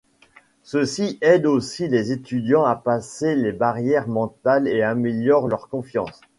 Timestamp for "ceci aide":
0.63-1.45